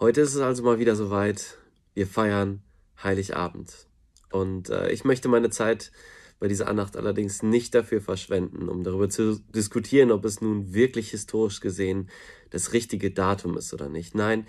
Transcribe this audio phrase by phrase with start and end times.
[0.00, 1.58] Heute ist es also mal wieder soweit.
[1.92, 2.62] Wir feiern
[3.02, 3.88] Heiligabend.
[4.30, 5.90] Und äh, ich möchte meine Zeit
[6.38, 11.10] bei dieser Andacht allerdings nicht dafür verschwenden, um darüber zu diskutieren, ob es nun wirklich
[11.10, 12.10] historisch gesehen
[12.50, 14.14] das richtige Datum ist oder nicht.
[14.14, 14.46] Nein,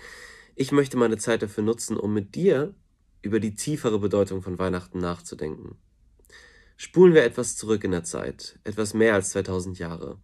[0.54, 2.72] ich möchte meine Zeit dafür nutzen, um mit dir
[3.20, 5.74] über die tiefere Bedeutung von Weihnachten nachzudenken.
[6.76, 10.20] Spulen wir etwas zurück in der Zeit, etwas mehr als 2000 Jahre.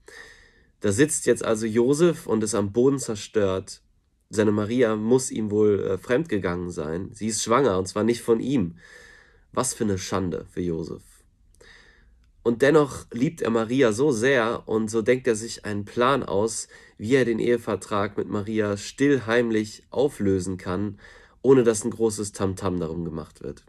[0.79, 3.82] Da sitzt jetzt also Josef und ist am Boden zerstört
[4.29, 7.10] seine Maria muss ihm wohl äh, fremdgegangen sein.
[7.12, 8.77] Sie ist schwanger und zwar nicht von ihm.
[9.52, 11.02] Was für eine Schande für Josef.
[12.42, 16.69] Und dennoch liebt er Maria so sehr und so denkt er sich einen Plan aus,
[16.97, 20.98] wie er den Ehevertrag mit Maria still heimlich auflösen kann,
[21.42, 23.64] ohne dass ein großes Tamtam darum gemacht wird.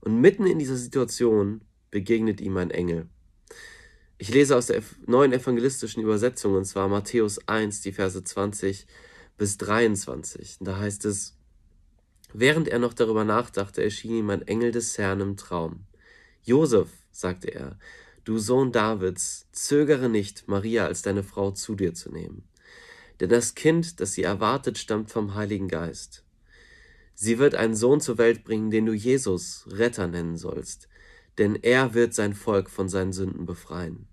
[0.00, 3.06] Und mitten in dieser Situation begegnet ihm ein Engel.
[4.16, 8.86] Ich lese aus der neuen evangelistischen Übersetzung, und zwar Matthäus 1, die Verse 20
[9.42, 10.58] bis 23.
[10.60, 11.36] Da heißt es,
[12.32, 15.80] während er noch darüber nachdachte, erschien ihm ein Engel des Herrn im Traum.
[16.44, 17.76] Josef, sagte er,
[18.22, 22.44] du Sohn Davids, zögere nicht, Maria als deine Frau zu dir zu nehmen.
[23.18, 26.22] Denn das Kind, das sie erwartet, stammt vom Heiligen Geist.
[27.16, 30.88] Sie wird einen Sohn zur Welt bringen, den du Jesus Retter nennen sollst,
[31.38, 34.06] denn er wird sein Volk von seinen Sünden befreien.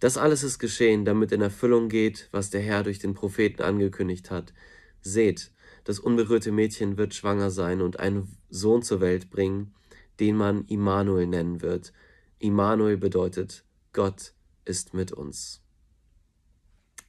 [0.00, 4.30] Das alles ist geschehen, damit in Erfüllung geht, was der Herr durch den Propheten angekündigt
[4.30, 4.54] hat.
[5.02, 5.52] Seht,
[5.84, 9.74] das unberührte Mädchen wird schwanger sein und einen Sohn zur Welt bringen,
[10.18, 11.92] den man Immanuel nennen wird.
[12.38, 14.32] Immanuel bedeutet, Gott
[14.64, 15.62] ist mit uns.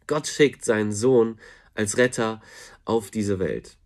[0.08, 1.39] Gott schickt seinen Sohn
[1.73, 2.42] als Retter
[2.84, 3.78] auf diese Welt.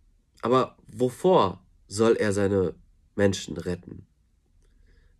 [0.42, 2.74] Aber wovor soll er seine
[3.14, 4.06] Menschen retten?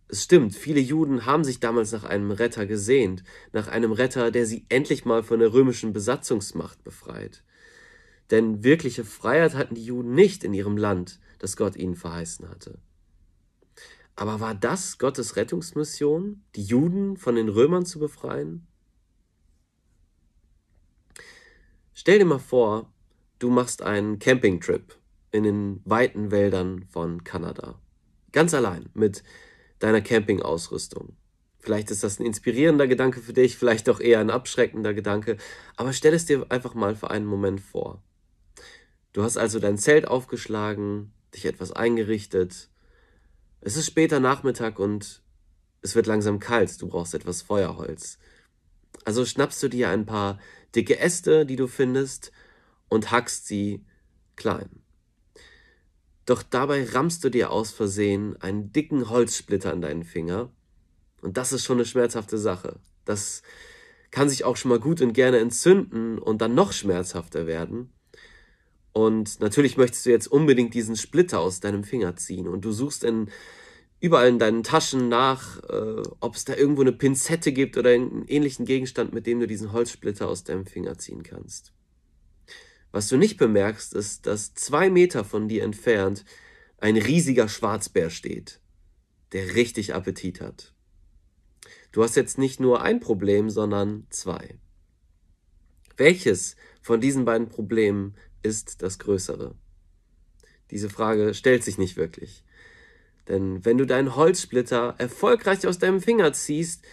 [0.09, 4.45] Es stimmt, viele Juden haben sich damals nach einem Retter gesehnt, nach einem Retter, der
[4.45, 7.43] sie endlich mal von der römischen Besatzungsmacht befreit.
[8.31, 12.79] Denn wirkliche Freiheit hatten die Juden nicht in ihrem Land, das Gott ihnen verheißen hatte.
[14.15, 18.65] Aber war das Gottes Rettungsmission, die Juden von den Römern zu befreien?
[21.93, 22.91] Stell dir mal vor,
[23.39, 24.97] du machst einen Campingtrip
[25.31, 27.79] in den weiten Wäldern von Kanada.
[28.31, 29.23] Ganz allein, mit
[29.79, 31.15] deiner Campingausrüstung.
[31.59, 35.37] Vielleicht ist das ein inspirierender Gedanke für dich, vielleicht auch eher ein abschreckender Gedanke,
[35.75, 38.01] aber stell es dir einfach mal für einen Moment vor.
[39.13, 42.69] Du hast also dein Zelt aufgeschlagen, dich etwas eingerichtet.
[43.61, 45.21] Es ist später Nachmittag und
[45.81, 48.19] es wird langsam kalt, du brauchst etwas Feuerholz.
[49.05, 50.39] Also schnappst du dir ein paar
[50.75, 52.31] dicke Äste, die du findest,
[52.89, 53.85] und hackst sie
[54.35, 54.69] klein.
[56.27, 60.51] Doch dabei rammst du dir aus Versehen einen dicken Holzsplitter an deinen Finger.
[61.21, 62.79] Und das ist schon eine schmerzhafte Sache.
[63.05, 63.41] Das
[64.11, 67.93] kann sich auch schon mal gut und gerne entzünden und dann noch schmerzhafter werden.
[68.91, 72.49] Und natürlich möchtest du jetzt unbedingt diesen Splitter aus deinem Finger ziehen.
[72.49, 73.29] Und du suchst in,
[74.01, 78.25] überall in deinen Taschen nach, äh, ob es da irgendwo eine Pinzette gibt oder einen
[78.27, 81.71] ähnlichen Gegenstand, mit dem du diesen Holzsplitter aus deinem Finger ziehen kannst.
[82.91, 86.25] Was du nicht bemerkst, ist, dass zwei Meter von dir entfernt
[86.79, 88.59] ein riesiger Schwarzbär steht,
[89.33, 90.73] der richtig Appetit hat.
[91.91, 94.59] Du hast jetzt nicht nur ein Problem, sondern zwei.
[95.97, 99.55] Welches von diesen beiden Problemen ist das größere?
[100.69, 102.43] Diese Frage stellt sich nicht wirklich.
[103.27, 106.85] Denn wenn du deinen Holzsplitter erfolgreich aus deinem Finger ziehst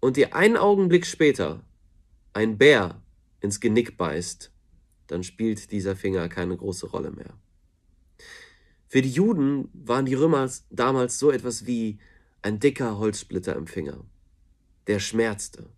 [0.00, 1.64] und dir einen Augenblick später
[2.32, 3.02] ein Bär
[3.40, 4.52] ins Genick beißt,
[5.08, 7.34] dann spielt dieser Finger keine große Rolle mehr.
[8.86, 11.98] Für die Juden waren die Römer damals so etwas wie
[12.40, 14.04] ein dicker Holzsplitter im Finger.
[14.86, 15.68] Der schmerzte.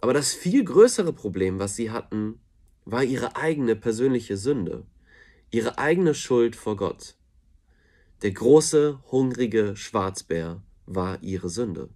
[0.00, 2.40] Aber das viel größere Problem, was sie hatten,
[2.84, 4.86] war ihre eigene persönliche Sünde,
[5.50, 7.16] ihre eigene Schuld vor Gott.
[8.22, 11.88] Der große, hungrige Schwarzbär war ihre Sünde.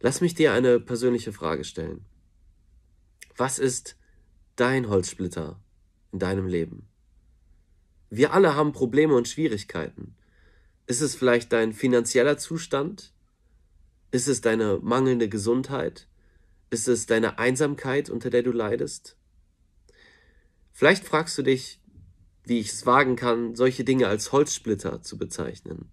[0.00, 2.04] Lass mich dir eine persönliche Frage stellen.
[3.36, 3.96] Was ist
[4.56, 5.60] dein Holzsplitter
[6.12, 6.88] in deinem Leben?
[8.10, 10.14] Wir alle haben Probleme und Schwierigkeiten.
[10.86, 13.12] Ist es vielleicht dein finanzieller Zustand?
[14.10, 16.06] Ist es deine mangelnde Gesundheit?
[16.70, 19.16] Ist es deine Einsamkeit, unter der du leidest?
[20.72, 21.80] Vielleicht fragst du dich,
[22.44, 25.90] wie ich es wagen kann, solche Dinge als Holzsplitter zu bezeichnen.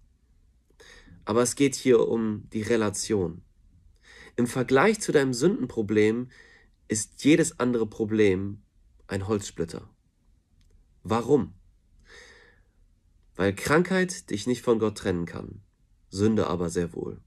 [1.24, 3.42] Aber es geht hier um die Relation.
[4.36, 6.30] Im Vergleich zu deinem Sündenproblem
[6.92, 8.62] ist jedes andere Problem
[9.06, 9.88] ein Holzsplitter.
[11.02, 11.54] Warum?
[13.34, 15.62] Weil Krankheit dich nicht von Gott trennen kann,
[16.10, 17.22] Sünde aber sehr wohl.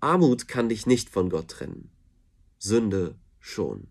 [0.00, 1.90] Armut kann dich nicht von Gott trennen,
[2.58, 3.86] Sünde schon.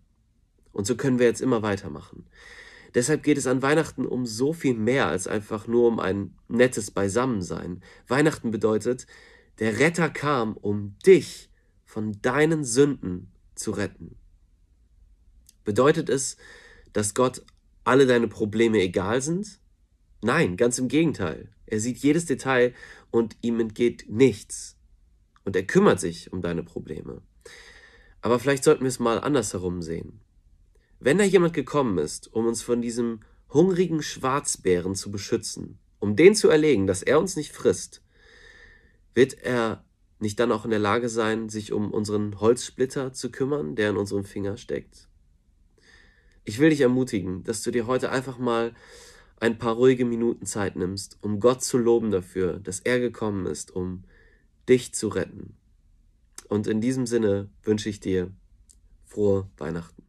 [0.72, 2.26] Und so können wir jetzt immer weitermachen.
[2.94, 6.90] Deshalb geht es an Weihnachten um so viel mehr als einfach nur um ein nettes
[6.90, 7.82] Beisammensein.
[8.06, 9.06] Weihnachten bedeutet,
[9.58, 11.50] der Retter kam, um dich
[11.84, 14.16] von deinen Sünden zu retten.
[15.64, 16.36] Bedeutet es,
[16.92, 17.44] dass Gott
[17.84, 19.60] alle deine Probleme egal sind?
[20.22, 21.50] Nein, ganz im Gegenteil.
[21.66, 22.74] Er sieht jedes Detail
[23.10, 24.76] und ihm entgeht nichts.
[25.44, 27.22] Und er kümmert sich um deine Probleme.
[28.22, 30.20] Aber vielleicht sollten wir es mal andersherum sehen.
[30.98, 33.20] Wenn da jemand gekommen ist, um uns von diesem
[33.50, 38.02] hungrigen Schwarzbären zu beschützen, um den zu erlegen, dass er uns nicht frisst,
[39.12, 39.84] wird er
[40.18, 43.96] nicht dann auch in der Lage sein, sich um unseren Holzsplitter zu kümmern, der in
[43.96, 45.08] unserem Finger steckt?
[46.44, 48.74] Ich will dich ermutigen, dass du dir heute einfach mal
[49.40, 53.70] ein paar ruhige Minuten Zeit nimmst, um Gott zu loben dafür, dass er gekommen ist,
[53.74, 54.04] um
[54.68, 55.56] dich zu retten.
[56.48, 58.30] Und in diesem Sinne wünsche ich dir
[59.06, 60.03] frohe Weihnachten.